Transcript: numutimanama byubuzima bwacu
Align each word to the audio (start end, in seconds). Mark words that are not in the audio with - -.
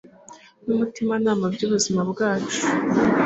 numutimanama 0.63 1.45
byubuzima 1.53 1.99
bwacu 2.11 2.59